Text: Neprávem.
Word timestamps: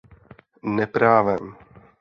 Neprávem. 0.77 1.45